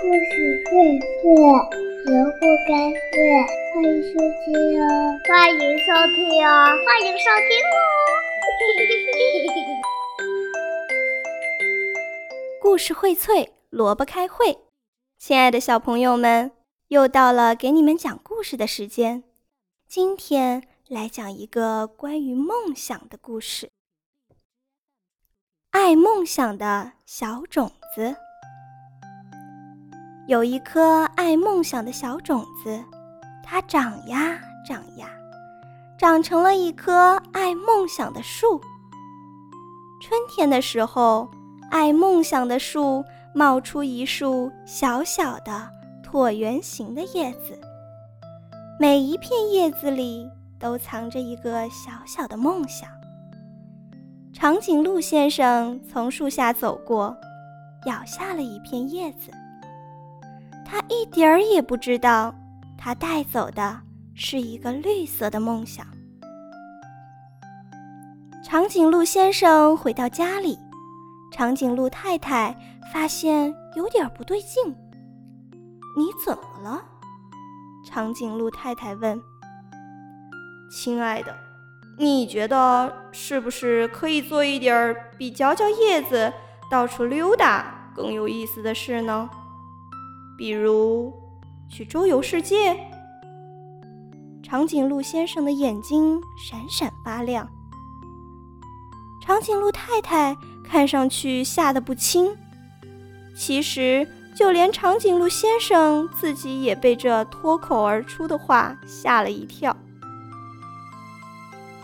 [0.00, 1.26] 故事荟萃，
[2.04, 2.70] 萝卜开
[3.10, 3.18] 会，
[3.74, 4.86] 欢迎收听哦！
[5.26, 6.48] 欢迎收听哦！
[6.86, 7.76] 欢迎收听哦！
[12.62, 14.58] 故事荟萃，萝卜开会。
[15.18, 16.52] 亲爱的小朋友们，
[16.86, 19.24] 又到了给你们讲故事的时间。
[19.88, 23.68] 今天来讲一个关于梦想的故事。
[25.70, 28.27] 爱梦想的小种子。
[30.28, 32.84] 有一颗爱梦想的小种子，
[33.42, 35.08] 它长呀长呀，
[35.96, 38.60] 长成了一棵爱梦想的树。
[40.02, 41.26] 春天的时候，
[41.70, 43.02] 爱梦想的树
[43.34, 45.66] 冒出一束小小的
[46.04, 47.58] 椭圆形的叶子，
[48.78, 52.86] 每一片叶子里都藏着一个小小的梦想。
[54.34, 57.16] 长颈鹿先生从树下走过，
[57.86, 59.30] 咬下了一片叶子。
[60.70, 62.34] 他一点儿也不知道，
[62.76, 63.80] 他带走的
[64.14, 65.86] 是一个绿色的梦想。
[68.44, 70.58] 长颈鹿先生回到家里，
[71.32, 72.54] 长颈鹿太太
[72.92, 74.76] 发现有点不对劲。
[75.96, 76.84] “你怎么了？”
[77.88, 79.18] 长颈鹿太太问。
[80.70, 81.34] “亲爱的，
[81.98, 86.30] 你觉得是不是可以做一点比嚼嚼叶子、
[86.70, 89.30] 到处溜达更有意思的事呢？”
[90.38, 91.12] 比如，
[91.68, 92.78] 去周游世界。
[94.40, 97.46] 长颈鹿先生的眼睛闪闪发亮。
[99.20, 102.34] 长颈鹿太太看上去吓得不轻。
[103.36, 109.76] 其实，就连长颈鹿先生自己也被这脱口而出的话吓了一跳。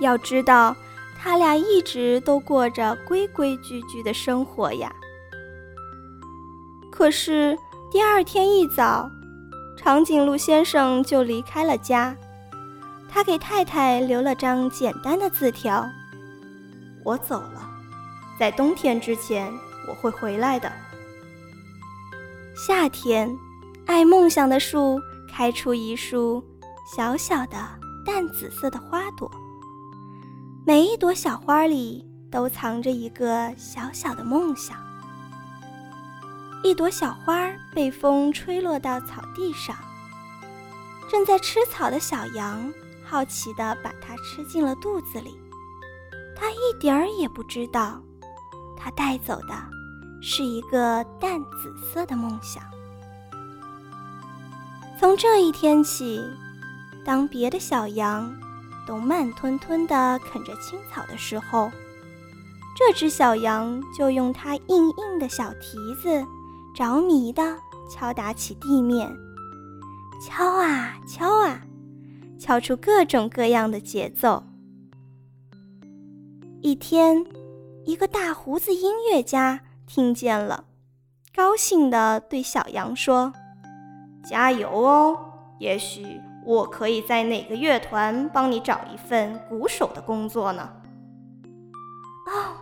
[0.00, 0.74] 要知道，
[1.18, 4.90] 他俩一直都过着规规矩矩的生活呀。
[6.90, 7.54] 可是。
[7.90, 9.10] 第二天一早，
[9.74, 12.14] 长颈鹿先生就离开了家。
[13.08, 15.88] 他给太太留了张简单的字条
[17.02, 17.66] ：“我走了，
[18.38, 19.50] 在冬天之前
[19.88, 20.70] 我会回来的。”
[22.54, 23.34] 夏天，
[23.86, 25.00] 爱梦想的树
[25.32, 26.44] 开出一束
[26.94, 27.56] 小小的
[28.04, 29.30] 淡紫色的花朵，
[30.66, 34.76] 每一朵小花里都藏着一个小小的梦想。
[36.62, 39.76] 一朵小花被风吹落到草地上，
[41.10, 42.72] 正在吃草的小羊
[43.04, 45.38] 好奇地把它吃进了肚子里。
[46.36, 48.00] 它一点儿也不知道，
[48.76, 49.54] 它带走的
[50.20, 52.62] 是一个淡紫色的梦想。
[54.98, 56.20] 从这一天起，
[57.04, 58.34] 当别的小羊
[58.86, 61.70] 都慢吞吞地啃着青草的时候，
[62.76, 66.26] 这只小羊就用它硬硬的小蹄子。
[66.78, 67.42] 着迷的
[67.90, 69.10] 敲打起地面，
[70.24, 71.60] 敲啊敲啊，
[72.38, 74.44] 敲出各种各样的节奏。
[76.60, 77.26] 一天，
[77.84, 80.66] 一个大胡子音乐家听见了，
[81.34, 83.32] 高兴地对小羊说
[84.24, 85.18] ：“加油哦！
[85.58, 90.70] 也许我可以在哪个乐团帮你找一份鼓手的工作呢？”
[92.30, 92.54] 哦，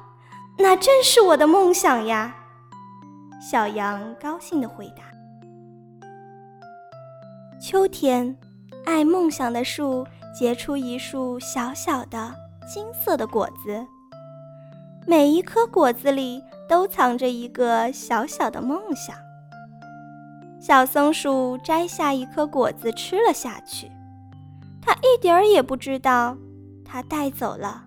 [0.56, 2.34] 那正是我的梦想呀！
[3.48, 5.04] 小羊高兴地回答
[7.62, 8.36] ：“秋天，
[8.84, 10.04] 爱梦想的树
[10.36, 12.34] 结出一束小小的
[12.66, 13.86] 金色的果子，
[15.06, 19.14] 每一颗果子里都藏着一个小小的梦想。
[20.60, 23.88] 小松鼠摘下一颗果子吃了下去，
[24.82, 26.36] 它一点儿也不知道，
[26.84, 27.84] 它带走了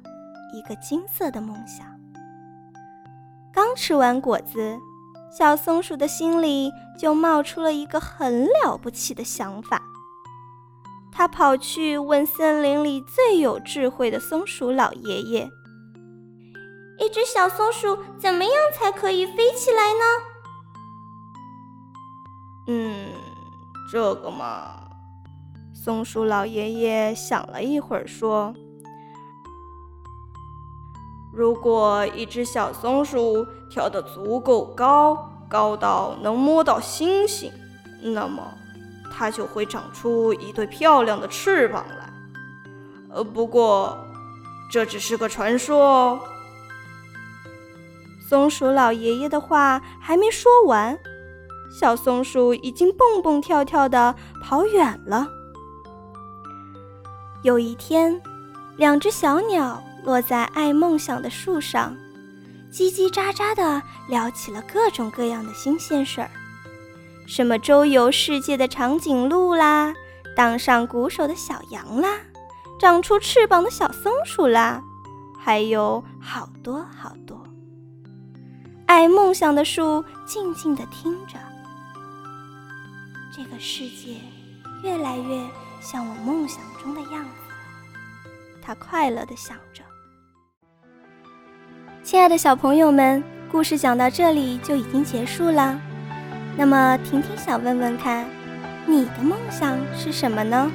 [0.54, 1.86] 一个金色的梦想。
[3.52, 4.80] 刚吃完果子。”
[5.32, 9.82] 小松鼠的心里就冒出了一个很了不起的想法。
[11.12, 15.50] 它跑去问森林里最有智慧的松鼠老爷爷
[16.98, 20.06] ：“一只小松鼠怎么样才可以飞起来呢
[22.68, 23.10] ？”“嗯，
[23.92, 24.76] 这个嘛。”
[25.74, 28.54] 松鼠老爷爷想了一会儿说
[31.40, 35.16] ：“如果一只小松鼠……”跳得足够高，
[35.48, 37.52] 高到能摸到星星，
[38.02, 38.42] 那么
[39.12, 42.12] 它就会长出一对漂亮的翅膀来。
[43.12, 43.96] 呃，不过
[44.72, 46.20] 这只是个传说哦。
[48.28, 50.98] 松鼠老爷爷的话还没说完，
[51.80, 55.28] 小松鼠已经蹦蹦跳跳地跑远了。
[57.44, 58.20] 有一天，
[58.78, 61.96] 两只小鸟落在爱梦想的树上。
[62.72, 66.30] 叽叽喳喳地聊起了各种各样的新鲜事儿。
[67.26, 69.94] 什么周游世界的长颈鹿啦，
[70.36, 72.18] 当上鼓手的小羊啦，
[72.80, 74.84] 长出翅膀的小松鼠啦，
[75.40, 77.44] 还有好多好多。
[78.86, 81.40] 爱梦想的树静静地听着，
[83.36, 84.18] 这个世界
[84.84, 85.42] 越来越
[85.82, 88.32] 像我梦想中的样子了。
[88.62, 89.84] 他快乐地想着。
[92.10, 95.80] 亲爱的小朋友们，故事讲到这里就已经结束了。
[96.58, 98.26] 那么，婷婷想问问看，
[98.88, 100.72] 你的梦想是什么呢？